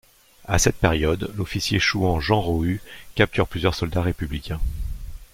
À 0.47 0.57
cette 0.57 0.77
période, 0.77 1.31
l'officier 1.37 1.77
chouan 1.77 2.19
Jean 2.19 2.41
Rohu 2.41 2.81
capture 3.13 3.47
plusieurs 3.47 3.75
soldats 3.75 4.01
républicains. 4.01 4.59